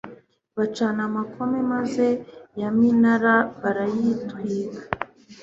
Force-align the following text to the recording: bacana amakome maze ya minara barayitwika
bacana 0.57 0.99
amakome 1.09 1.59
maze 1.73 2.07
ya 2.61 2.69
minara 2.77 3.35
barayitwika 3.61 4.81